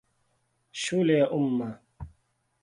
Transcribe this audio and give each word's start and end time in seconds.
Shule 0.71 1.17
ya 1.19 1.29
Umma. 1.31 1.79